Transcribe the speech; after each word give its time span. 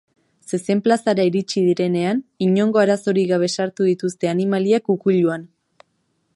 Zezen-plazara 0.51 1.25
iritsi 1.29 1.61
direnean, 1.65 2.23
inongo 2.47 2.81
arazorik 2.85 3.29
gabe 3.35 3.53
sartu 3.59 3.89
dituzte 3.91 4.33
animaliak 4.35 4.93
ukuiluan. 4.97 5.49